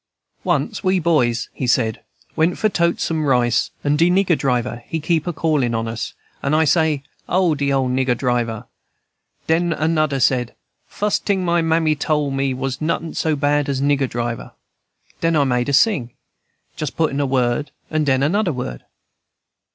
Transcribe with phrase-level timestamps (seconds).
[0.43, 2.03] "Once we boys," he said,
[2.35, 6.15] "went for tote some rice and de nigger driver he keep a callin' on us;
[6.41, 8.65] and I say, 'O, de ole nigger driver!'
[9.45, 10.55] Den anudder said,
[10.87, 14.53] 'Fust ting my mammy tole me was, notin' so bad as nigger driver.'
[15.19, 16.09] Den I made a sing,
[16.75, 18.83] just puttin' a word, and den anudder word."